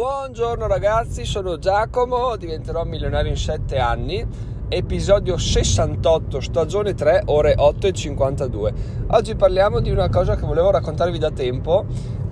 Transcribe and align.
Buongiorno 0.00 0.66
ragazzi, 0.66 1.26
sono 1.26 1.58
Giacomo, 1.58 2.34
diventerò 2.36 2.84
milionario 2.84 3.32
in 3.32 3.36
7 3.36 3.76
anni, 3.76 4.26
episodio 4.66 5.36
68, 5.36 6.40
stagione 6.40 6.94
3, 6.94 7.24
ore 7.26 7.52
8 7.54 7.86
e 7.86 7.92
52. 7.92 8.72
Oggi 9.08 9.34
parliamo 9.34 9.80
di 9.80 9.90
una 9.90 10.08
cosa 10.08 10.36
che 10.36 10.46
volevo 10.46 10.70
raccontarvi 10.70 11.18
da 11.18 11.30
tempo 11.30 11.84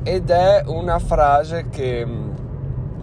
ed 0.02 0.30
è 0.30 0.62
una 0.64 0.98
frase 0.98 1.68
che, 1.68 2.06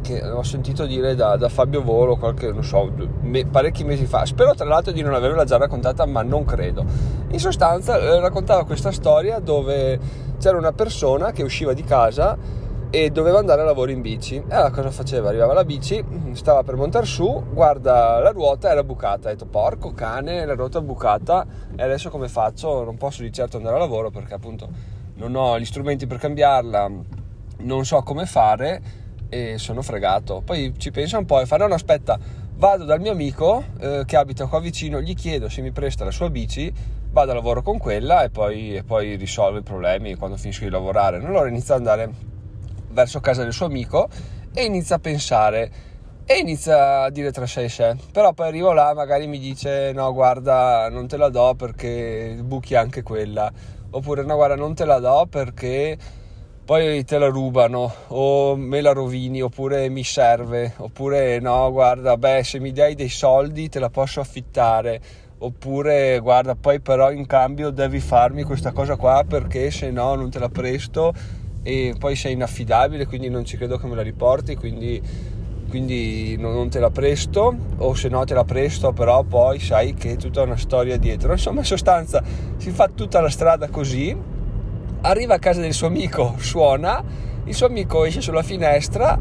che 0.01 0.28
ho 0.28 0.41
sentito 0.41 0.88
dire 0.88 1.13
da, 1.13 1.36
da, 1.36 1.47
Fabio 1.47 1.84
Volo 1.84 2.16
qualche, 2.16 2.52
non 2.52 2.63
so, 2.63 2.91
me, 3.21 3.45
parecchi 3.45 3.84
mesi 3.84 4.07
fa. 4.07 4.25
Spero 4.25 4.55
tra 4.55 4.66
l'altro 4.66 4.91
di 4.91 5.04
non 5.04 5.13
averla 5.13 5.43
già 5.43 5.57
raccontata, 5.57 6.07
ma 6.07 6.23
non 6.23 6.43
credo. 6.43 6.84
In 7.27 7.39
sostanza 7.39 8.00
eh, 8.00 8.20
raccontava 8.20 8.66
questa 8.66 8.91
storia 8.91 9.38
dove 9.38 10.00
c'era 10.39 10.57
una 10.57 10.73
persona 10.73 11.32
che 11.32 11.43
usciva 11.43 11.73
di 11.73 11.84
casa 11.84 12.63
e 12.96 13.09
doveva 13.09 13.39
andare 13.39 13.59
a 13.59 13.66
lavoro 13.66 13.91
in 13.91 14.00
bici. 14.00 14.36
E 14.36 14.55
allora 14.55 14.70
cosa 14.70 14.89
faceva? 14.89 15.28
Arrivava 15.28 15.52
la 15.52 15.66
bici, 15.66 16.02
stava 16.32 16.64
per 16.64 16.78
montare 16.78 17.06
su, 17.06 17.43
guarda 17.52 18.19
la 18.19 18.32
ruota 18.32 18.71
era 18.71 18.86
bucata. 18.86 19.28
Ha 19.28 19.32
detto 19.33 19.47
porco 19.47 19.92
cane, 19.92 20.46
la 20.46 20.54
ruota 20.54 20.79
è 20.79 20.82
bucata 20.82 21.46
e 21.75 21.83
adesso 21.83 22.10
come 22.10 22.29
faccio? 22.29 22.86
Non 22.86 22.96
posso 22.96 23.21
di 23.21 23.33
certo 23.33 23.57
andare 23.57 23.75
a 23.75 23.79
lavoro 23.79 24.11
perché 24.11 24.36
appunto 24.36 24.69
non 25.16 25.36
ho 25.36 25.60
gli 25.60 25.66
strumenti 25.66 26.07
per 26.07 26.19
cambiarla, 26.19 26.89
non 27.57 27.83
so 27.83 28.02
come 28.02 28.25
fare 28.25 28.82
e 29.27 29.57
sono 29.57 29.82
fregato. 29.82 30.41
Poi 30.46 30.74
ci 30.77 30.91
pensa 30.91 31.18
un 31.18 31.25
po' 31.25 31.41
e 31.41 31.46
fa 31.46 31.57
no, 31.57 31.68
no 31.68 31.74
aspetta, 31.74 32.17
vado 32.55 32.86
dal 32.86 33.02
mio 33.02 33.11
amico 33.11 33.61
eh, 33.77 34.03
che 34.05 34.16
abita 34.16 34.45
qua 34.45 34.61
vicino, 34.61 35.02
gli 35.02 35.16
chiedo 35.16 35.50
se 35.50 35.61
mi 35.61 35.72
presta 35.72 36.05
la 36.05 36.11
sua 36.11 36.30
bici, 36.30 36.72
vado 37.11 37.31
a 37.31 37.33
lavoro 37.33 37.61
con 37.61 37.77
quella 37.77 38.23
e 38.23 38.30
poi, 38.30 38.73
e 38.73 38.83
poi 38.83 39.17
risolvo 39.17 39.58
i 39.58 39.64
problemi 39.64 40.16
quando 40.16 40.38
finisco 40.38 40.64
di 40.64 40.69
lavorare. 40.69 41.17
Allora 41.17 41.50
inizia 41.50 41.75
ad 41.75 41.81
andare 41.81 42.33
verso 42.95 43.19
casa 43.19 43.44
del 43.44 43.53
suo 43.53 43.66
amico 43.67 44.08
e 44.53 44.63
inizia 44.63 44.95
a 44.95 44.99
pensare 44.99 45.72
e 46.25 46.39
inizia 46.39 47.03
a 47.03 47.09
dire 47.11 47.31
tra 47.31 47.45
sé 47.45 47.66
e 47.66 47.69
sé. 47.69 47.95
Però 48.11 48.33
poi 48.33 48.47
arrivo 48.47 48.71
là, 48.71 48.93
magari 48.95 49.27
mi 49.27 49.37
dice: 49.37 49.91
No, 49.93 50.11
guarda, 50.13 50.89
non 50.89 51.07
te 51.07 51.17
la 51.17 51.29
do 51.29 51.53
perché 51.53 52.39
buchi 52.41 52.73
anche 52.73 53.03
quella. 53.03 53.52
Oppure, 53.91 54.23
no, 54.23 54.35
guarda, 54.35 54.55
non 54.55 54.73
te 54.73 54.85
la 54.85 54.97
do 54.97 55.27
perché 55.29 55.97
poi 56.65 57.03
te 57.03 57.19
la 57.19 57.27
rubano 57.27 57.93
o 58.07 58.55
me 58.55 58.81
la 58.81 58.91
rovini 58.91 59.39
oppure 59.39 59.87
mi 59.89 60.03
serve 60.03 60.73
oppure 60.77 61.39
no 61.39 61.71
guarda 61.71 62.17
beh 62.17 62.43
se 62.43 62.59
mi 62.59 62.71
dai 62.71 62.95
dei 62.95 63.07
soldi 63.07 63.69
te 63.69 63.77
la 63.77 63.91
posso 63.91 64.19
affittare 64.19 64.99
oppure 65.37 66.17
guarda 66.17 66.55
poi 66.55 66.80
però 66.80 67.11
in 67.11 67.27
cambio 67.27 67.69
devi 67.69 67.99
farmi 67.99 68.41
questa 68.41 68.71
cosa 68.71 68.95
qua 68.95 69.23
perché 69.30 69.69
se 69.69 69.91
no 69.91 70.15
non 70.15 70.31
te 70.31 70.39
la 70.39 70.49
presto 70.49 71.13
e 71.67 71.95
poi 71.97 72.16
sei 72.16 72.33
inaffidabile 72.33 73.08
quindi 73.08 73.27
non 73.27 73.44
ci 73.44 73.58
credo 73.58 73.80
che 73.80 73.88
me 73.88 73.95
la 73.95 74.03
riporti 74.03 74.55
quindi, 74.55 75.02
quindi 75.67 76.38
non, 76.38 76.69
te 76.69 76.80
la 76.80 76.91
presto 76.91 77.58
o 77.77 77.95
se 77.95 78.08
no 78.08 78.23
te 78.23 78.35
la 78.35 78.44
presto 78.44 78.94
però 78.94 79.23
poi 79.23 79.59
sai 79.59 79.95
che 79.95 80.11
è 80.11 80.16
tutta 80.16 80.43
una 80.43 80.58
storia 80.58 80.95
dietro. 80.97 81.31
Insomma 81.31 81.61
in 81.61 81.66
sostanza 81.66 82.23
si 82.58 82.69
fa 82.69 82.88
tutta 82.93 83.19
la 83.19 83.30
strada 83.30 83.67
così 83.69 84.16
arriva 85.02 85.33
a 85.33 85.39
casa 85.39 85.61
del 85.61 85.73
suo 85.73 85.88
amico 85.88 86.36
suona 86.38 87.03
il 87.45 87.53
suo 87.55 87.66
amico 87.66 88.05
esce 88.05 88.21
sulla 88.21 88.43
finestra 88.43 89.17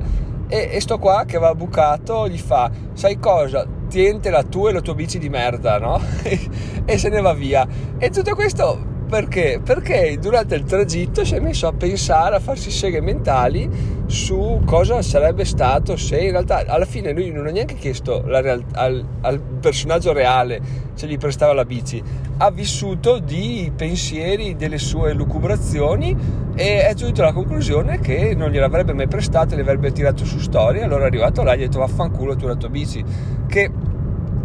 e, 0.47 0.69
e 0.71 0.81
sto 0.81 0.99
qua 0.99 1.25
che 1.27 1.39
va 1.39 1.55
bucato 1.55 2.29
gli 2.29 2.39
fa 2.39 2.71
sai 2.93 3.19
cosa? 3.19 3.67
Tientela 3.89 4.43
tu 4.43 4.67
e 4.67 4.73
la 4.73 4.83
tua 4.83 4.95
bici 4.95 5.19
di 5.19 5.31
merda 5.31 5.79
no? 5.79 5.99
e 6.85 6.99
se 6.99 7.09
ne 7.09 7.23
va 7.23 7.33
via. 7.33 7.67
E 7.97 8.11
tutto 8.11 8.35
questo 8.35 8.93
perché? 9.09 9.61
Perché 9.63 10.19
durante 10.21 10.55
il 10.55 10.65
tragitto 10.65 11.25
si 11.25 11.35
è 11.35 11.41
messo 11.41 11.67
a 11.67 11.73
pensare, 11.73 12.37
a 12.37 12.41
farsi 12.41 12.71
seghe 12.71 13.01
mentali 13.01 13.69
su 14.07 14.61
cosa 14.65 15.01
sarebbe 15.03 15.45
stato 15.45 15.97
se 15.97 16.19
in 16.21 16.31
realtà 16.33 16.65
alla 16.67 16.85
fine 16.85 17.13
lui 17.13 17.31
non 17.31 17.47
ha 17.47 17.51
neanche 17.51 17.75
chiesto 17.75 18.23
real- 18.27 18.65
al, 18.73 19.05
al, 19.23 19.41
personaggio 19.41 20.13
reale 20.13 20.61
se 20.95 21.07
gli 21.07 21.17
prestava 21.17 21.53
la 21.53 21.65
bici, 21.65 22.03
ha 22.39 22.51
vissuto 22.51 23.19
di 23.19 23.73
pensieri, 23.75 24.57
delle 24.57 24.79
sue 24.79 25.13
lucubrazioni 25.15 26.17
e 26.55 26.87
è 26.87 26.95
giunto 26.95 27.23
alla 27.23 27.33
conclusione 27.33 27.99
che 28.01 28.35
non 28.35 28.51
gliel'avrebbe 28.51 28.93
mai 28.93 29.09
prestato, 29.09 29.55
le 29.55 29.63
avrebbe 29.63 29.91
tirato 29.93 30.25
su 30.25 30.39
storia, 30.39 30.85
allora 30.85 31.05
è 31.05 31.07
arrivato 31.07 31.43
là 31.43 31.53
e 31.53 31.59
gli 31.59 31.63
ha 31.63 31.67
detto 31.67 31.79
vaffanculo 31.79 32.37
tu 32.37 32.47
la 32.47 32.57
tua 32.57 32.69
bici, 32.69 33.03
che 33.47 33.71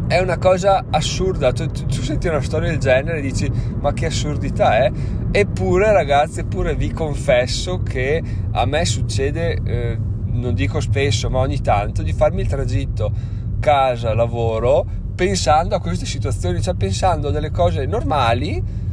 è 0.09 0.19
una 0.19 0.39
cosa 0.39 0.85
assurda. 0.89 1.53
Tu, 1.53 1.67
tu, 1.67 1.85
tu, 1.85 2.01
senti 2.01 2.27
una 2.27 2.41
storia 2.41 2.69
del 2.69 2.79
genere 2.79 3.19
e 3.19 3.21
dici: 3.21 3.49
Ma 3.79 3.93
che 3.93 4.07
assurdità 4.07 4.77
è? 4.77 4.91
Eppure, 5.31 5.93
ragazzi, 5.93 6.39
eppure 6.39 6.75
vi 6.75 6.91
confesso 6.91 7.83
che 7.83 8.21
a 8.51 8.65
me 8.65 8.85
succede, 8.85 9.61
eh, 9.63 9.97
non 10.25 10.55
dico 10.55 10.79
spesso, 10.79 11.29
ma 11.29 11.37
ogni 11.37 11.61
tanto, 11.61 12.01
di 12.01 12.11
farmi 12.11 12.41
il 12.41 12.47
tragitto 12.47 13.11
casa-lavoro 13.59 14.83
pensando 15.13 15.75
a 15.75 15.79
queste 15.79 16.07
situazioni, 16.07 16.59
cioè 16.59 16.73
pensando 16.73 17.27
a 17.27 17.31
delle 17.31 17.51
cose 17.51 17.85
normali 17.85 18.87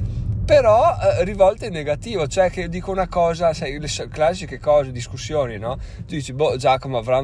però 0.46 0.96
eh, 0.96 1.24
rivolte 1.24 1.66
in 1.66 1.72
negativo, 1.72 2.28
cioè 2.28 2.50
che 2.50 2.68
dico 2.68 2.92
una 2.92 3.08
cosa, 3.08 3.52
sai, 3.52 3.80
le 3.80 3.88
classiche 4.08 4.60
cose, 4.60 4.92
discussioni, 4.92 5.58
no? 5.58 5.76
Tu 6.06 6.14
dici, 6.14 6.32
boh, 6.32 6.56
Giacomo 6.56 6.98
avrà, 6.98 7.20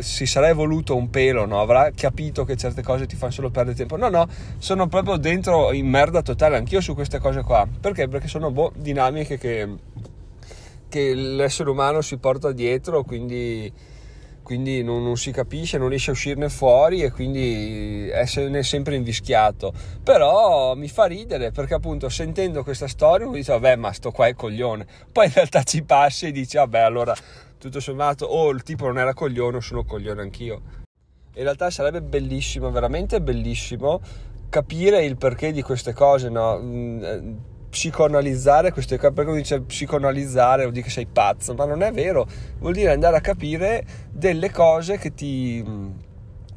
si 0.00 0.26
sarà 0.26 0.48
evoluto 0.48 0.96
un 0.96 1.10
pelo, 1.10 1.46
no? 1.46 1.60
Avrà 1.60 1.90
capito 1.94 2.44
che 2.44 2.56
certe 2.56 2.82
cose 2.82 3.06
ti 3.06 3.16
fanno 3.16 3.32
solo 3.32 3.50
perdere 3.50 3.76
tempo. 3.76 3.96
No, 3.96 4.08
no, 4.08 4.26
sono 4.58 4.86
proprio 4.88 5.16
dentro 5.16 5.72
in 5.72 5.88
merda 5.88 6.22
totale, 6.22 6.56
anch'io 6.56 6.80
su 6.80 6.94
queste 6.94 7.18
cose 7.18 7.42
qua. 7.42 7.66
Perché? 7.80 8.08
Perché 8.08 8.28
sono 8.28 8.50
boh, 8.50 8.72
dinamiche 8.76 9.38
che, 9.38 9.68
che 10.88 11.14
l'essere 11.14 11.70
umano 11.70 12.00
si 12.00 12.16
porta 12.18 12.52
dietro, 12.52 13.02
quindi 13.04 13.72
quindi 14.44 14.82
non, 14.84 15.02
non, 15.02 15.16
si 15.16 15.32
capisce, 15.32 15.78
non 15.78 15.88
riesce 15.88 16.10
a 16.10 16.12
uscirne 16.12 16.48
fuori 16.50 17.02
e 17.02 17.10
quindi 17.10 18.06
è 18.08 18.26
sempre 18.26 18.94
invischiato. 18.94 19.72
Però 20.04 20.76
mi 20.76 20.86
fa 20.88 21.06
ridere 21.06 21.50
perché 21.50 21.74
appunto 21.74 22.08
sentendo 22.08 22.62
questa 22.62 22.86
storia 22.86 23.26
uno 23.26 23.34
dice 23.34 23.52
vabbè 23.52 23.74
ma 23.76 23.90
sto 23.92 24.12
qua 24.12 24.26
è 24.26 24.34
coglione, 24.34 24.86
poi 25.10 25.26
in 25.26 25.32
realtà 25.32 25.62
ci 25.64 25.82
passi 25.82 26.26
e 26.26 26.32
dici 26.32 26.58
vabbè 26.58 26.78
allora 26.78 27.14
tutto 27.64 27.80
sommato 27.80 28.26
o 28.26 28.42
oh, 28.42 28.50
il 28.50 28.62
tipo 28.62 28.84
non 28.84 28.98
era 28.98 29.14
coglione 29.14 29.56
o 29.56 29.60
sono 29.60 29.84
coglione 29.84 30.20
anch'io. 30.20 30.60
In 31.36 31.42
realtà 31.42 31.70
sarebbe 31.70 32.02
bellissimo, 32.02 32.70
veramente 32.70 33.22
bellissimo 33.22 34.02
capire 34.50 35.02
il 35.04 35.16
perché 35.16 35.50
di 35.50 35.62
queste 35.62 35.94
cose, 35.94 36.28
no? 36.28 36.58
Mm, 36.60 37.02
eh, 37.02 37.34
psicoanalizzare 37.70 38.70
queste 38.70 38.98
cose, 38.98 39.12
perché 39.14 39.30
uno 39.30 39.40
dice 39.40 39.62
psicoanalizzare 39.62 40.62
vuol 40.62 40.74
dire 40.74 40.84
che 40.84 40.92
sei 40.92 41.06
pazzo, 41.06 41.54
ma 41.54 41.64
non 41.64 41.82
è 41.82 41.90
vero, 41.90 42.26
vuol 42.58 42.74
dire 42.74 42.92
andare 42.92 43.16
a 43.16 43.20
capire 43.20 43.82
delle 44.12 44.50
cose 44.50 44.98
che 44.98 45.14
ti, 45.14 45.64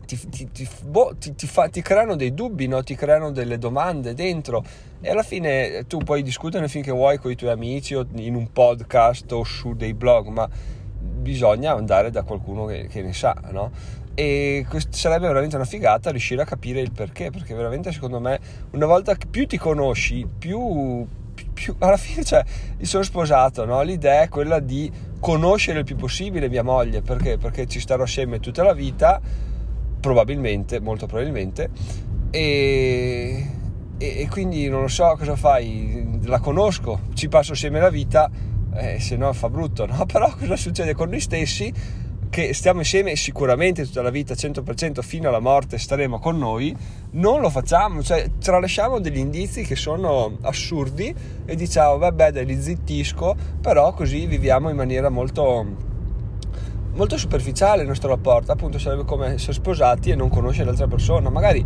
ti, 0.05 0.29
ti, 0.29 0.51
ti 0.51 0.67
boh, 0.83 1.15
fa, 1.45 1.69
creano 1.69 2.17
dei 2.17 2.33
dubbi, 2.33 2.67
no? 2.67 2.83
ti 2.83 2.95
creano 2.95 3.31
delle 3.31 3.57
domande 3.57 4.13
dentro 4.13 4.63
e 4.99 5.09
alla 5.09 5.23
fine 5.23 5.85
tu 5.87 5.99
puoi 5.99 6.21
discuterne 6.21 6.67
finché 6.67 6.91
vuoi 6.91 7.17
con 7.17 7.31
i 7.31 7.35
tuoi 7.35 7.51
amici 7.51 7.95
o 7.95 8.05
in 8.15 8.35
un 8.35 8.51
podcast 8.51 9.31
o 9.31 9.43
su 9.45 9.73
dei 9.73 9.93
blog, 9.93 10.27
ma 10.27 10.47
bisogna 11.27 11.73
andare 11.73 12.09
da 12.09 12.23
qualcuno 12.23 12.65
che, 12.65 12.87
che 12.87 13.01
ne 13.01 13.13
sa, 13.13 13.35
no? 13.51 13.71
e 14.13 14.65
sarebbe 14.89 15.27
veramente 15.27 15.57
una 15.57 15.65
figata 15.65 16.09
riuscire 16.09 16.41
a 16.41 16.45
capire 16.45 16.81
il 16.81 16.91
perché 16.91 17.29
perché 17.29 17.53
veramente 17.53 17.91
secondo 17.91 18.19
me 18.19 18.39
una 18.71 18.87
volta 18.87 19.13
che 19.15 19.27
più 19.27 19.45
ti 19.45 19.59
conosci 19.59 20.27
più, 20.39 21.05
più 21.53 21.75
alla 21.77 21.97
fine 21.97 22.23
cioè 22.23 22.43
sono 22.81 23.03
sposato 23.03 23.63
no? 23.65 23.79
l'idea 23.83 24.23
è 24.23 24.29
quella 24.29 24.57
di 24.57 24.91
conoscere 25.19 25.79
il 25.79 25.85
più 25.85 25.95
possibile 25.95 26.49
mia 26.49 26.63
moglie 26.63 27.03
perché 27.03 27.37
perché 27.37 27.67
ci 27.67 27.79
starò 27.79 28.03
assieme 28.03 28.39
tutta 28.39 28.63
la 28.63 28.73
vita 28.73 29.21
probabilmente 29.99 30.79
molto 30.79 31.05
probabilmente 31.05 31.69
e, 32.31 33.47
e, 33.99 34.21
e 34.21 34.27
quindi 34.29 34.67
non 34.67 34.81
lo 34.81 34.87
so 34.87 35.13
cosa 35.15 35.35
fai 35.35 36.21
la 36.23 36.39
conosco 36.39 37.01
ci 37.13 37.27
passo 37.27 37.51
assieme 37.51 37.79
la 37.79 37.89
vita 37.89 38.31
eh, 38.73 38.99
se 38.99 39.15
no 39.15 39.31
fa 39.33 39.49
brutto 39.49 39.85
no? 39.85 40.05
però 40.11 40.33
cosa 40.35 40.55
succede 40.55 40.93
con 40.93 41.09
noi 41.09 41.19
stessi? 41.19 41.73
Che 42.29 42.53
stiamo 42.53 42.79
insieme 42.79 43.15
sicuramente 43.15 43.85
tutta 43.85 44.01
la 44.01 44.09
vita, 44.09 44.33
100% 44.33 45.01
fino 45.01 45.29
alla 45.29 45.39
morte 45.39 45.77
staremo 45.77 46.19
con 46.19 46.37
noi, 46.37 46.75
non 47.11 47.39
lo 47.39 47.49
facciamo, 47.49 48.03
cioè 48.03 48.29
tralasciamo 48.37 48.99
degli 48.99 49.17
indizi 49.17 49.63
che 49.63 49.77
sono 49.77 50.37
assurdi 50.41 51.15
e 51.45 51.55
diciamo 51.55 51.97
vabbè 51.97 52.31
dai 52.31 52.45
li 52.45 52.61
zittisco, 52.61 53.35
però 53.61 53.93
così 53.93 54.25
viviamo 54.25 54.69
in 54.69 54.75
maniera 54.75 55.09
molto 55.09 55.65
molto 56.97 57.17
superficiale 57.17 57.83
il 57.83 57.87
nostro 57.87 58.09
rapporto, 58.09 58.51
appunto 58.51 58.79
sarebbe 58.79 59.05
come 59.05 59.35
essere 59.35 59.53
sposati 59.53 60.09
e 60.09 60.15
non 60.15 60.29
conoscere 60.29 60.65
l'altra 60.65 60.87
persona, 60.87 61.29
magari 61.29 61.63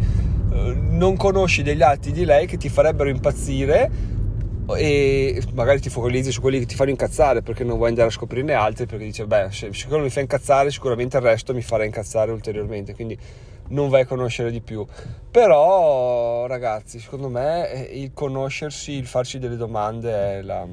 eh, 0.52 0.74
non 0.74 1.16
conosci 1.16 1.64
degli 1.64 1.82
atti 1.82 2.12
di 2.12 2.26
lei 2.26 2.46
che 2.46 2.58
ti 2.58 2.70
farebbero 2.70 3.10
impazzire 3.10 4.20
e 4.76 5.42
magari 5.54 5.80
ti 5.80 5.90
focalizzi 5.90 6.32
su 6.32 6.42
quelli 6.42 6.60
che 6.60 6.66
ti 6.66 6.76
fanno 6.76 6.90
incazzare 6.90 7.42
perché 7.42 7.64
non 7.64 7.78
vuoi 7.78 7.90
andare 7.90 8.08
a 8.08 8.12
scoprirne 8.12 8.54
altri 8.54 8.86
perché 8.86 9.06
dici 9.06 9.26
beh 9.26 9.48
se, 9.52 9.74
se 9.74 9.88
quello 9.88 10.04
mi 10.04 10.10
fa 10.10 10.20
incazzare 10.20 10.72
sicuramente 10.72 11.18
il 11.18 11.24
resto 11.24 11.54
mi 11.54 11.62
farà 11.62 11.84
incazzare 11.84 12.32
ulteriormente 12.32 12.94
quindi 12.94 13.18
non 13.70 13.90
vai 13.90 14.02
a 14.02 14.06
conoscere 14.06 14.52
di 14.52 14.62
più 14.62 14.86
però 15.30 16.46
ragazzi 16.48 17.00
secondo 17.00 17.30
me 17.30 17.88
il 17.92 18.12
conoscersi 18.14 18.94
il 18.94 19.06
farci 19.06 19.40
delle 19.40 19.56
domande 19.56 20.12
è 20.12 20.42
la, 20.42 20.68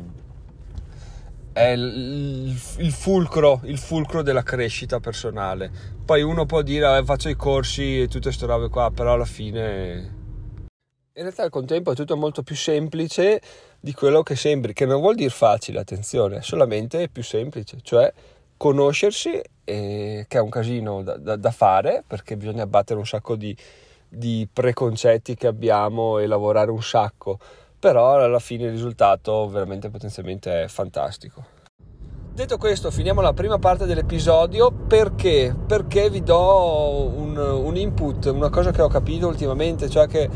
è 1.59 1.71
il, 1.73 2.57
il, 2.79 2.93
fulcro, 2.93 3.61
il 3.65 3.79
fulcro 3.79 4.23
della 4.23 4.45
crescita 4.45 5.01
personale. 5.01 5.71
Poi 6.05 6.23
uno 6.23 6.47
può 6.47 6.63
dire 6.63 6.99
eh, 6.99 7.05
faccio 7.05 7.29
i 7.29 7.35
corsi 7.35 8.03
e 8.03 8.07
tutte 8.07 8.29
queste 8.29 8.47
robe 8.47 8.69
qua, 8.69 8.93
però 8.95 9.15
alla 9.15 9.25
fine 9.25 10.18
in 11.19 11.25
realtà 11.25 11.43
al 11.43 11.51
contempo 11.51 11.93
è 11.93 11.95
tutto 11.95 12.17
molto 12.17 12.43
più 12.43 12.55
semplice 12.55 13.41
di 13.81 13.93
quello 13.93 14.23
che 14.23 14.37
sembri, 14.37 14.73
che 14.73 14.87
non 14.87 15.01
vuol 15.01 15.17
dire 15.17 15.31
facile, 15.31 15.81
attenzione, 15.81 16.39
è 16.39 16.43
solamente 16.43 17.09
più 17.09 17.23
semplice, 17.23 17.79
cioè 17.83 18.13
conoscersi, 18.57 19.41
eh, 19.65 20.25
che 20.29 20.39
è 20.39 20.41
un 20.41 20.49
casino 20.49 21.03
da, 21.03 21.17
da, 21.17 21.37
da, 21.37 21.51
fare, 21.51 22.05
perché 22.07 22.37
bisogna 22.37 22.63
abbattere 22.63 22.99
un 22.99 23.07
sacco 23.07 23.37
di, 23.37 23.57
di 24.09 24.49
preconcetti 24.51 25.35
che 25.35 25.47
abbiamo 25.47 26.19
e 26.19 26.27
lavorare 26.27 26.71
un 26.71 26.83
sacco 26.83 27.39
però 27.79 28.17
alla 28.17 28.41
fine 28.41 28.65
il 28.65 28.73
risultato 28.73 29.49
veramente 29.49 29.89
potenzialmente 29.89 30.65
è 30.65 30.69
fantastico. 30.69 31.57
Detto 32.33 32.57
questo, 32.57 32.91
finiamo 32.91 33.21
la 33.21 33.33
prima 33.33 33.59
parte 33.59 33.85
dell'episodio 33.85 34.71
perché? 34.71 35.55
Perché 35.67 36.09
vi 36.09 36.23
do 36.23 37.11
un, 37.17 37.37
un 37.37 37.77
input, 37.77 38.27
una 38.27 38.49
cosa 38.49 38.71
che 38.71 38.81
ho 38.81 38.89
capito 38.89 39.27
ultimamente, 39.27 39.89
cioè 39.89 40.07
che 40.07 40.29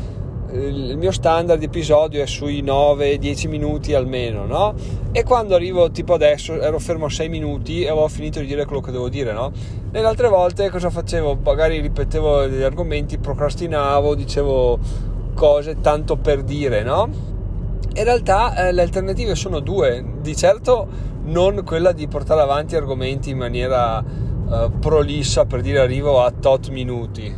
il 0.53 0.97
mio 0.97 1.11
standard 1.11 1.57
di 1.57 1.65
episodio 1.65 2.21
è 2.21 2.27
sui 2.27 2.61
9-10 2.61 3.49
minuti 3.49 3.93
almeno, 3.93 4.45
no? 4.45 4.73
E 5.11 5.23
quando 5.23 5.55
arrivo 5.55 5.89
tipo 5.89 6.13
adesso 6.13 6.61
ero 6.61 6.77
fermo 6.79 7.05
a 7.05 7.09
6 7.09 7.27
minuti 7.27 7.81
e 7.81 7.89
avevo 7.89 8.07
finito 8.07 8.39
di 8.39 8.45
dire 8.45 8.65
quello 8.65 8.81
che 8.81 8.91
devo 8.91 9.09
dire, 9.09 9.33
no? 9.33 9.51
Nelle 9.91 10.05
altre 10.05 10.27
volte 10.27 10.69
cosa 10.69 10.89
facevo? 10.89 11.39
Magari 11.43 11.79
ripetevo 11.79 12.47
gli 12.47 12.61
argomenti, 12.61 13.17
procrastinavo, 13.17 14.13
dicevo 14.13 14.79
cose 15.33 15.81
tanto 15.81 16.17
per 16.17 16.43
dire, 16.43 16.83
no? 16.83 17.09
In 17.95 18.03
realtà 18.03 18.67
eh, 18.67 18.71
le 18.71 18.81
alternative 18.81 19.35
sono 19.35 19.59
due, 19.59 20.03
di 20.21 20.35
certo 20.35 20.87
non 21.25 21.63
quella 21.63 21.93
di 21.93 22.07
portare 22.07 22.41
avanti 22.41 22.75
argomenti 22.75 23.31
in 23.31 23.37
maniera 23.37 24.03
eh, 24.03 24.69
prolissa 24.79 25.45
per 25.45 25.61
dire 25.61 25.79
arrivo 25.79 26.21
a 26.21 26.31
tot 26.31 26.69
minuti, 26.69 27.33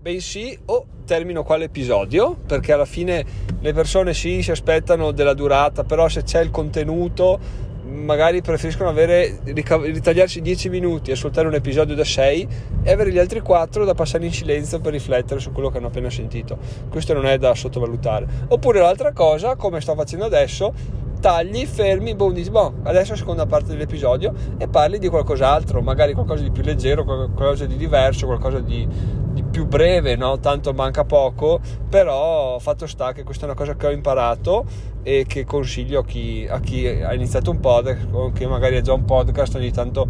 bensì 0.00 0.58
o 0.66 0.86
termino 1.04 1.42
qua 1.42 1.58
l'episodio 1.58 2.34
perché 2.46 2.72
alla 2.72 2.86
fine 2.86 3.24
le 3.60 3.72
persone 3.74 4.14
sì 4.14 4.42
si 4.42 4.50
aspettano 4.50 5.10
della 5.10 5.34
durata, 5.34 5.84
però 5.84 6.08
se 6.08 6.22
c'è 6.22 6.40
il 6.40 6.50
contenuto 6.50 7.68
magari 7.90 8.40
preferiscono 8.40 8.88
avere, 8.88 9.40
ritagliarsi 9.44 10.40
10 10.40 10.68
minuti, 10.68 11.10
ascoltare 11.10 11.48
un 11.48 11.54
episodio 11.54 11.94
da 11.94 12.04
6 12.04 12.48
e 12.84 12.92
avere 12.92 13.10
gli 13.10 13.18
altri 13.18 13.40
4 13.40 13.84
da 13.84 13.94
passare 13.94 14.24
in 14.24 14.32
silenzio 14.32 14.80
per 14.80 14.92
riflettere 14.92 15.40
su 15.40 15.50
quello 15.52 15.70
che 15.70 15.78
hanno 15.78 15.88
appena 15.88 16.08
sentito. 16.08 16.56
Questo 16.88 17.12
non 17.12 17.26
è 17.26 17.36
da 17.36 17.54
sottovalutare. 17.54 18.26
Oppure 18.48 18.80
l'altra 18.80 19.12
cosa, 19.12 19.56
come 19.56 19.80
sto 19.80 19.94
facendo 19.94 20.24
adesso, 20.24 20.72
tagli, 21.20 21.66
fermi, 21.66 22.14
boom, 22.14 22.32
dici, 22.32 22.50
boh, 22.50 22.74
adesso 22.84 23.14
seconda 23.14 23.46
parte 23.46 23.72
dell'episodio 23.72 24.32
e 24.58 24.66
parli 24.66 24.98
di 24.98 25.08
qualcos'altro, 25.08 25.82
magari 25.82 26.14
qualcosa 26.14 26.42
di 26.42 26.50
più 26.50 26.62
leggero, 26.62 27.04
qualcosa 27.04 27.66
di 27.66 27.76
diverso, 27.76 28.26
qualcosa 28.26 28.60
di, 28.60 28.86
di 29.32 29.42
più 29.42 29.66
breve, 29.66 30.16
no? 30.16 30.40
Tanto 30.40 30.72
manca 30.72 31.04
poco, 31.04 31.60
però 31.88 32.58
fatto 32.58 32.86
sta 32.86 33.12
che 33.12 33.22
questa 33.22 33.44
è 33.44 33.46
una 33.46 33.56
cosa 33.56 33.76
che 33.76 33.86
ho 33.86 33.90
imparato 33.90 34.64
e 35.02 35.24
che 35.28 35.44
consiglio 35.44 36.00
a 36.00 36.04
chi, 36.04 36.46
a 36.48 36.58
chi 36.60 36.86
ha 36.86 37.14
iniziato 37.14 37.50
un 37.50 37.60
podcast 37.60 38.08
o 38.10 38.32
che 38.32 38.46
magari 38.46 38.76
ha 38.76 38.80
già 38.80 38.92
un 38.92 39.04
podcast 39.04 39.54
ogni 39.54 39.70
tanto 39.70 40.08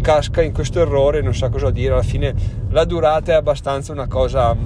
casca 0.00 0.42
in 0.42 0.52
questo 0.52 0.80
errore 0.80 1.18
e 1.18 1.22
non 1.22 1.34
sa 1.34 1.48
cosa 1.48 1.70
dire 1.70 1.92
alla 1.92 2.02
fine 2.02 2.32
la 2.68 2.84
durata 2.84 3.32
è 3.32 3.34
abbastanza 3.34 3.90
una 3.90 4.06
cosa 4.06 4.56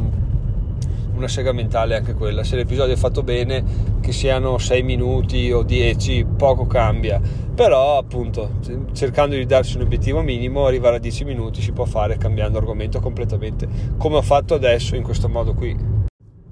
una 1.22 1.28
sega 1.28 1.52
mentale 1.52 1.94
anche 1.94 2.14
quella. 2.14 2.42
Se 2.42 2.56
l'episodio 2.56 2.94
è 2.94 2.96
fatto 2.96 3.22
bene 3.22 3.64
che 4.00 4.12
siano 4.12 4.58
6 4.58 4.82
minuti 4.82 5.52
o 5.52 5.62
10 5.62 6.26
poco 6.36 6.66
cambia. 6.66 7.20
Però 7.54 7.96
appunto 7.96 8.58
cercando 8.92 9.36
di 9.36 9.46
darsi 9.46 9.76
un 9.76 9.82
obiettivo 9.82 10.20
minimo 10.20 10.66
arrivare 10.66 10.96
a 10.96 10.98
10 10.98 11.24
minuti 11.24 11.60
si 11.60 11.72
può 11.72 11.84
fare 11.84 12.16
cambiando 12.16 12.58
argomento 12.58 12.98
completamente 13.00 13.68
come 13.98 14.16
ho 14.16 14.22
fatto 14.22 14.54
adesso 14.54 14.96
in 14.96 15.02
questo 15.02 15.28
modo 15.28 15.54
qui. 15.54 16.00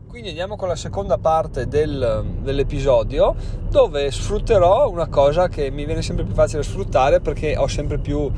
Quindi 0.07 0.29
andiamo 0.29 0.57
con 0.57 0.69
la 0.69 0.77
seconda 0.77 1.19
parte 1.19 1.67
del, 1.67 2.25
dell'episodio 2.43 3.35
dove 3.69 4.11
sfrutterò 4.11 4.89
una 4.91 5.09
cosa 5.09 5.49
che 5.49 5.71
mi 5.71 5.85
viene 5.85 6.03
sempre 6.03 6.25
più 6.25 6.35
facile 6.35 6.63
sfruttare 6.63 7.21
perché 7.21 7.57
ho 7.57 7.67
sempre 7.67 7.99
più 7.99 8.31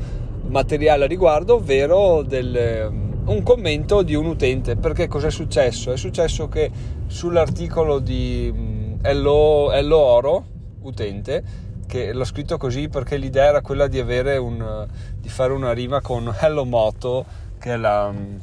materiale 0.47 1.03
a 1.03 1.07
riguardo, 1.07 1.55
ovvero 1.55 2.21
del, 2.21 3.12
un 3.25 3.43
commento 3.43 4.01
di 4.01 4.15
un 4.15 4.25
utente. 4.25 4.75
Perché 4.75 5.07
cos'è 5.07 5.31
successo? 5.31 5.91
È 5.91 5.97
successo 5.97 6.47
che 6.47 6.69
sull'articolo 7.07 7.99
di 7.99 8.51
mm, 8.53 8.93
Hello, 9.01 9.71
Hello 9.71 9.97
Oro, 9.97 10.45
utente, 10.81 11.43
che 11.87 12.13
l'ho 12.13 12.25
scritto 12.25 12.57
così 12.57 12.89
perché 12.89 13.17
l'idea 13.17 13.45
era 13.45 13.61
quella 13.61 13.87
di, 13.87 13.99
un, 13.99 14.87
di 15.17 15.29
fare 15.29 15.53
una 15.53 15.71
rima 15.71 16.01
con 16.01 16.33
Hello 16.37 16.65
Moto, 16.65 17.25
che 17.59 17.73
è 17.73 17.77
la, 17.77 18.11
mm, 18.11 18.35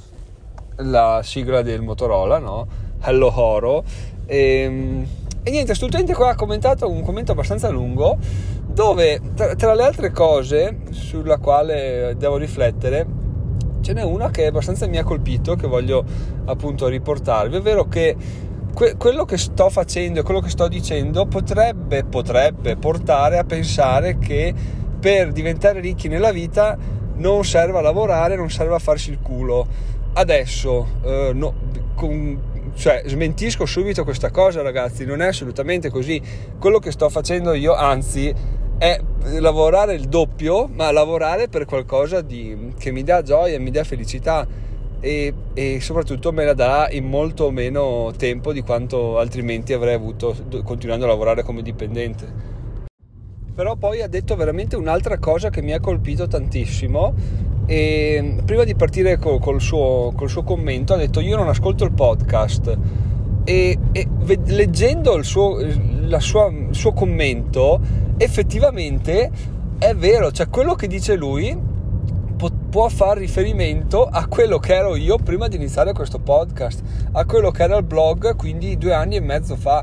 la 0.77 1.21
sigla 1.23 1.62
del 1.62 1.83
Motorola, 1.83 2.38
no? 2.38 2.67
Hello 3.03 3.33
Horo. 3.35 3.85
E, 4.26 4.38
ehm, 4.38 5.06
e 5.43 5.50
niente, 5.50 5.69
questo 5.69 5.87
utente 5.87 6.15
qua 6.15 6.31
ha 6.31 6.35
commentato 6.35 6.88
un 6.88 7.03
commento 7.03 7.33
abbastanza 7.33 7.71
lungo 7.71 8.19
dove 8.67 9.21
tra, 9.35 9.55
tra, 9.55 9.75
le 9.75 9.83
altre 9.83 10.11
cose 10.11 10.81
sulla 10.91 11.38
quale 11.38 12.15
devo 12.17 12.37
riflettere 12.37 13.20
ce 13.91 13.93
n'è 13.93 14.05
una 14.05 14.31
che 14.31 14.47
abbastanza 14.47 14.87
mi 14.87 14.99
ha 14.99 15.03
colpito 15.03 15.57
che 15.57 15.67
voglio 15.67 16.05
appunto 16.45 16.87
riportarvi, 16.87 17.57
ovvero 17.57 17.89
che 17.89 18.15
que- 18.73 18.95
quello 18.97 19.25
che 19.25 19.37
sto 19.37 19.69
facendo 19.69 20.21
e 20.21 20.23
quello 20.23 20.39
che 20.39 20.49
sto 20.49 20.69
dicendo 20.69 21.27
potrebbe, 21.27 22.05
potrebbe 22.05 22.77
portare 22.77 23.39
a 23.39 23.45
pensare 23.45 24.19
che 24.19 24.55
per 25.01 25.33
diventare 25.33 25.81
ricchi 25.81 26.07
nella 26.07 26.31
vita 26.31 26.79
non 27.17 27.45
serve 27.45 27.79
a 27.79 27.81
lavorare, 27.81 28.37
non 28.37 28.49
serve 28.49 28.77
a 28.77 28.79
farsi 28.79 29.11
il 29.11 29.19
culo. 29.21 29.67
Adesso, 30.13 30.87
eh, 31.03 31.33
no, 31.35 31.55
con, 31.95 32.41
cioè, 32.75 33.03
smentisco 33.07 33.67
subito 33.67 34.05
questa 34.05 34.31
cosa, 34.31 34.63
ragazzi, 34.63 35.05
non 35.05 35.21
è 35.21 35.27
assolutamente 35.27 35.91
così. 35.91 36.23
Quello 36.61 36.79
che 36.79 36.93
sto 36.93 37.09
facendo 37.09 37.55
io, 37.55 37.75
anzi, 37.75 38.33
è 38.81 38.99
lavorare 39.38 39.93
il 39.93 40.09
doppio, 40.09 40.67
ma 40.67 40.91
lavorare 40.91 41.49
per 41.49 41.67
qualcosa 41.67 42.23
di, 42.23 42.73
che 42.79 42.91
mi 42.93 43.03
dà 43.03 43.21
gioia, 43.21 43.61
mi 43.61 43.71
dà 43.71 43.85
felicità 43.85 44.47
e, 45.00 45.35
e, 45.53 45.81
soprattutto 45.82 46.32
me 46.32 46.47
la 46.47 46.55
dà 46.55 46.88
in 46.91 47.05
molto 47.05 47.50
meno 47.50 48.11
tempo 48.17 48.55
di 48.55 48.62
quanto 48.62 49.19
altrimenti 49.19 49.75
avrei 49.75 49.93
avuto 49.93 50.35
continuando 50.65 51.05
a 51.05 51.09
lavorare 51.09 51.43
come 51.43 51.61
dipendente. 51.61 52.27
Però 53.55 53.77
poi 53.77 54.00
ha 54.00 54.09
detto 54.09 54.35
veramente 54.35 54.77
un'altra 54.77 55.19
cosa 55.19 55.50
che 55.50 55.61
mi 55.61 55.75
ha 55.75 55.81
colpito 55.81 56.26
tantissimo 56.26 57.12
e 57.67 58.37
prima 58.47 58.65
di 58.65 58.75
partire 58.75 59.19
col, 59.19 59.40
col, 59.40 59.61
suo, 59.61 60.11
col 60.16 60.31
suo, 60.31 60.43
commento 60.43 60.95
ha 60.95 60.97
detto 60.97 61.21
io 61.21 61.37
non 61.37 61.49
ascolto 61.49 61.85
il 61.85 61.93
podcast 61.93 62.78
e, 63.45 63.78
e 63.93 64.09
leggendo 64.47 65.14
il 65.16 65.25
suo, 65.26 65.59
sua, 66.19 66.47
il 66.47 66.75
suo 66.75 66.93
commento 66.95 68.09
effettivamente 68.23 69.31
è 69.79 69.95
vero, 69.95 70.31
cioè 70.31 70.50
quello 70.50 70.75
che 70.75 70.87
dice 70.87 71.17
lui 71.17 71.57
può, 72.71 72.89
far 72.89 73.17
riferimento 73.17 74.05
a 74.05 74.27
quello 74.27 74.59
che 74.59 74.75
ero 74.75 74.95
io 74.95 75.17
prima 75.17 75.49
di 75.49 75.57
iniziare 75.57 75.95
questo 75.95 76.19
podcast, 76.19 76.83
a 77.12 77.25
quello 77.25 77.50
che 77.50 77.62
era 77.62 77.79
il 77.79 77.85
blog 77.85 78.37
quindi 78.37 78.77
due 78.77 78.93
anni 78.93 79.17
e 79.17 79.21
mezzo 79.21 79.57
fa 79.57 79.83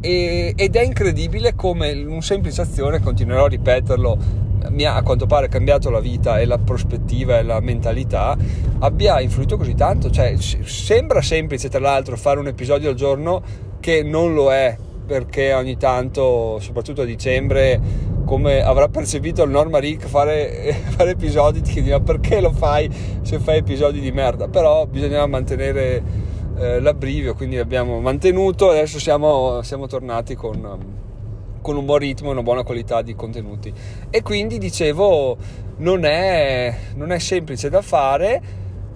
e, 0.00 0.52
ed 0.54 0.76
è 0.76 0.82
incredibile 0.82 1.54
come 1.54 1.92
un 1.92 2.20
semplice 2.20 2.60
azione, 2.60 3.00
continuerò 3.00 3.46
a 3.46 3.48
ripeterlo 3.48 4.46
mi 4.70 4.84
ha 4.84 4.96
a 4.96 5.02
quanto 5.02 5.26
pare 5.26 5.48
cambiato 5.48 5.88
la 5.88 6.00
vita 6.00 6.40
e 6.40 6.44
la 6.44 6.58
prospettiva 6.58 7.38
e 7.38 7.42
la 7.42 7.60
mentalità 7.60 8.36
abbia 8.80 9.20
influito 9.20 9.56
così 9.56 9.74
tanto. 9.74 10.10
Cioè, 10.10 10.36
sembra 10.36 11.22
semplice, 11.22 11.68
tra 11.68 11.78
l'altro, 11.78 12.16
fare 12.16 12.38
un 12.38 12.48
episodio 12.48 12.90
al 12.90 12.94
giorno 12.94 13.42
che 13.80 14.02
non 14.02 14.34
lo 14.34 14.52
è, 14.52 14.76
perché 15.08 15.54
ogni 15.54 15.78
tanto, 15.78 16.58
soprattutto 16.60 17.00
a 17.00 17.04
dicembre, 17.06 17.80
come 18.26 18.60
avrà 18.60 18.88
percepito 18.88 19.42
il 19.42 19.50
Norma 19.50 19.78
Rick, 19.78 20.06
fare, 20.06 20.76
fare 20.94 21.12
episodi 21.12 21.62
ti 21.62 21.72
chiedi 21.72 21.88
ma 21.88 22.00
perché 22.00 22.42
lo 22.42 22.52
fai 22.52 22.90
se 23.22 23.38
fai 23.38 23.56
episodi 23.56 24.00
di 24.00 24.12
merda? 24.12 24.48
Però 24.48 24.84
bisognava 24.84 25.26
mantenere 25.26 26.02
eh, 26.58 26.80
l'abbrivio, 26.80 27.34
quindi 27.34 27.56
l'abbiamo 27.56 28.00
mantenuto, 28.00 28.68
adesso 28.68 28.98
siamo, 28.98 29.62
siamo 29.62 29.86
tornati 29.86 30.34
con 30.34 30.96
con 31.60 31.76
un 31.76 31.84
buon 31.84 31.98
ritmo 31.98 32.28
e 32.28 32.32
una 32.32 32.42
buona 32.42 32.62
qualità 32.62 33.02
di 33.02 33.14
contenuti. 33.14 33.72
E 34.10 34.22
quindi 34.22 34.58
dicevo, 34.58 35.36
non 35.78 36.04
è, 36.04 36.74
non 36.94 37.12
è 37.12 37.18
semplice 37.18 37.68
da 37.68 37.82
fare, 37.82 38.40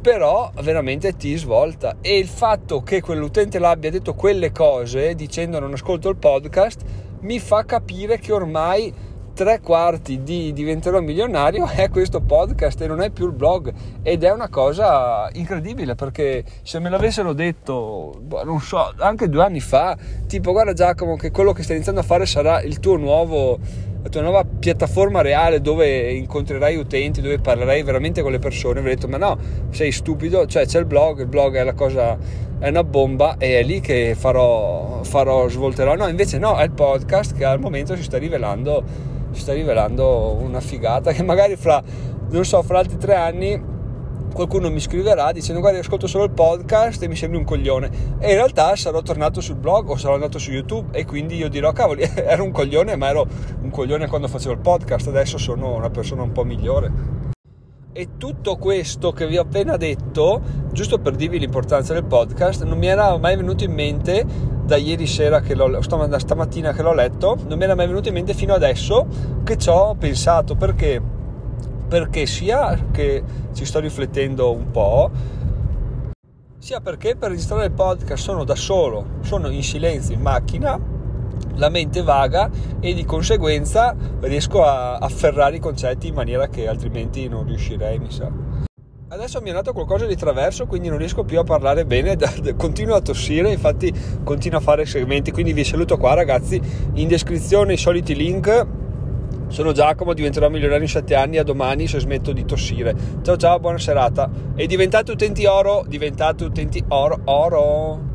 però 0.03 0.51
veramente 0.61 1.17
ti 1.17 1.35
svolta. 1.37 1.97
E 2.01 2.19
il 2.19 2.27
fatto 2.27 2.83
che 2.83 3.01
quell'utente 3.01 3.59
l'abbia 3.59 3.91
detto 3.91 4.15
quelle 4.15 4.51
cose 4.51 5.15
dicendo 5.15 5.61
non 5.61 5.73
ascolto 5.73 6.09
il 6.09 6.17
podcast 6.17 6.83
mi 7.21 7.39
fa 7.39 7.65
capire 7.65 8.19
che 8.19 8.33
ormai 8.33 8.93
tre 9.33 9.61
quarti 9.61 10.23
di 10.23 10.53
diventerò 10.53 11.01
milionario 11.01 11.67
è 11.67 11.89
questo 11.89 12.21
podcast 12.21 12.81
e 12.83 12.87
non 12.87 13.01
è 13.01 13.11
più 13.11 13.27
il 13.27 13.33
blog 13.33 13.73
ed 14.03 14.25
è 14.25 14.31
una 14.31 14.49
cosa 14.49 15.31
incredibile 15.33 15.95
perché 15.95 16.45
se 16.63 16.79
me 16.81 16.91
l'avessero 16.91 17.33
detto 17.33 18.13
boh, 18.21 18.45
non 18.45 18.61
so 18.61 18.93
anche 18.99 19.31
due 19.31 19.43
anni 19.43 19.61
fa 19.61 19.97
tipo 20.27 20.53
guarda 20.53 20.75
Giacomo 20.75 21.17
che 21.17 21.31
quello 21.31 21.53
che 21.53 21.63
stai 21.63 21.77
iniziando 21.77 22.03
a 22.03 22.05
fare 22.05 22.27
sarà 22.27 22.61
il 22.61 22.79
tuo 22.79 22.97
nuovo 22.97 23.59
la 24.03 24.09
tua 24.09 24.21
nuova 24.21 24.45
piattaforma 24.45 25.21
reale 25.21 25.61
dove 25.61 26.13
incontrerai 26.13 26.77
utenti, 26.77 27.21
dove 27.21 27.39
parlerai 27.39 27.83
veramente 27.85 28.21
con 28.21 28.33
le 28.33 28.41
persone, 28.41 28.81
vi 28.81 28.89
ho 28.89 28.91
detto 28.91 29.07
ma 29.07 29.17
no, 29.17 29.39
sei 29.71 29.93
stupido, 29.93 30.47
cioè 30.47 30.67
c'è 30.67 30.81
il 30.81 30.87
blog, 30.87 31.21
il 31.21 31.27
blog 31.27 31.57
è 31.57 31.63
la 31.63 31.75
cosa, 31.75 32.19
è 32.59 32.69
una 32.69 32.83
bomba 32.83 33.37
e 33.39 33.61
è 33.61 33.63
lì 33.63 33.81
che 33.81 34.17
farò, 34.19 35.05
farò 35.05 35.49
svolterò, 35.49 35.95
no 35.95 36.09
invece 36.09 36.39
no, 36.39 36.57
è 36.57 36.65
il 36.65 36.73
podcast 36.73 37.37
che 37.37 37.45
al 37.45 37.61
momento 37.61 37.95
si 37.95 38.03
sta 38.03 38.19
rivelando, 38.19 38.83
si 39.31 39.41
sta 39.41 39.53
rivelando 39.53 40.37
una 40.41 40.61
figata 40.61 41.13
che 41.13 41.23
magari 41.23 41.55
fra, 41.55 41.81
non 42.31 42.45
so, 42.45 42.61
fra 42.63 42.81
altri 42.81 42.99
tre 42.99 43.15
anni 43.15 43.71
qualcuno 44.33 44.71
mi 44.71 44.81
scriverà 44.81 45.31
dicendo 45.33 45.61
guarda 45.61 45.79
ascolto 45.79 46.07
solo 46.07 46.25
il 46.25 46.31
podcast 46.31 47.03
e 47.03 47.09
mi 47.09 47.17
sembri 47.17 47.39
un 47.39 47.45
coglione 47.45 47.91
e 48.19 48.31
in 48.31 48.35
realtà 48.35 48.75
sarò 48.77 49.01
tornato 49.03 49.41
sul 49.41 49.57
blog 49.57 49.91
o 49.91 49.97
sarò 49.97 50.15
andato 50.15 50.39
su 50.39 50.51
youtube 50.51 50.97
e 50.97 51.05
quindi 51.05 51.37
io 51.37 51.49
dirò 51.49 51.73
cavoli 51.73 52.03
ero 52.15 52.43
un 52.43 52.51
coglione 52.51 52.97
ma 52.97 53.09
ero 53.09 53.27
un 53.61 53.71
coglione 53.71 54.09
quando 54.09 54.29
facevo 54.29 54.55
il 54.55 54.61
podcast 54.61 55.09
adesso 55.09 55.39
sono 55.39 55.75
una 55.75 55.91
persona 55.91 56.23
un 56.23 56.33
po' 56.33 56.45
migliore 56.45 57.21
e 57.93 58.17
tutto 58.17 58.57
questo 58.57 59.13
che 59.13 59.27
vi 59.27 59.37
ho 59.37 59.43
appena 59.43 59.77
detto 59.77 60.41
giusto 60.73 60.99
per 60.99 61.15
dirvi 61.15 61.39
l'importanza 61.39 61.93
del 61.93 62.05
podcast 62.05 62.65
non 62.65 62.79
mi 62.79 62.87
era 62.87 63.17
mai 63.19 63.37
venuto 63.37 63.65
in 63.65 63.73
mente 63.73 64.25
da 64.65 64.77
ieri 64.77 65.07
sera 65.07 65.41
che 65.41 65.55
l'ho 65.55 65.81
stamattina 65.83 66.73
che 66.73 66.83
l'ho 66.83 66.95
letto 66.95 67.37
non 67.47 67.59
mi 67.59 67.65
era 67.65 67.75
mai 67.75 67.87
venuto 67.87 68.09
in 68.09 68.15
mente 68.15 68.33
fino 68.33 68.55
adesso 68.55 69.07
che 69.45 69.59
ci 69.59 69.69
ho 69.69 69.95
pensato 69.95 70.55
perché 70.55 71.21
perché 71.93 72.25
sia 72.25 72.87
che 72.91 73.23
ci 73.53 73.67
sto 73.67 73.79
riflettendo 73.79 74.51
un 74.51 74.71
po', 74.71 75.11
sia 76.59 76.81
perché 76.81 77.17
per 77.17 77.29
registrare 77.29 77.67
il 77.67 77.73
podcast 77.73 78.23
sono 78.23 78.45
da 78.45 78.55
solo, 78.55 79.19
sono 79.21 79.51
in 79.51 79.63
silenzio 79.63 80.15
in 80.15 80.23
macchina, 80.23 80.81
la 81.57 81.69
mente 81.69 82.03
vaga 82.03 82.49
e 82.81 82.95
di 82.95 83.05
conseguenza 83.05 83.95
riesco 84.21 84.65
a 84.65 84.97
afferrare 84.97 85.57
i 85.57 85.61
concetti 85.61 86.07
in 86.07 86.15
maniera 86.15 86.49
che 86.49 86.67
altrimenti 86.67 87.29
non 87.29 87.45
riuscirei, 87.45 87.99
mi 87.99 88.11
sa. 88.11 88.31
Adesso 89.09 89.43
mi 89.43 89.51
è 89.51 89.53
nato 89.53 89.75
qualcosa 89.75 90.07
di 90.07 90.17
traverso, 90.17 90.65
quindi 90.65 90.89
non 90.89 90.97
riesco 90.97 91.25
più 91.25 91.41
a 91.41 91.45
parlare 91.45 91.85
bene, 91.85 92.17
continuo 92.57 92.95
a 92.95 93.03
tossire, 93.03 93.53
infatti 93.53 93.93
continuo 94.25 94.61
a 94.61 94.63
fare 94.63 94.87
segmenti, 94.87 95.31
quindi 95.31 95.53
vi 95.53 95.63
saluto 95.63 95.99
qua 95.99 96.15
ragazzi, 96.15 96.59
in 96.95 97.07
descrizione 97.07 97.75
i 97.75 97.77
soliti 97.77 98.15
link 98.15 98.81
sono 99.53 99.73
Giacomo, 99.73 100.15
diventerò 100.15 100.49
milionario 100.49 100.85
in 100.85 100.89
7 100.89 101.15
anni, 101.15 101.37
a 101.37 101.45
domani 101.45 101.87
se 101.87 102.01
smetto 102.01 102.33
di 102.33 102.47
tossire. 102.47 102.95
Ciao 103.21 103.37
ciao, 103.37 103.61
buona 103.61 103.79
serata. 103.79 104.31
E 104.55 104.67
diventate 104.67 105.13
utenti 105.13 105.45
oro, 105.45 105.85
diventate 105.87 106.45
utenti 106.45 106.83
oro, 106.89 107.21
oro. 107.25 108.12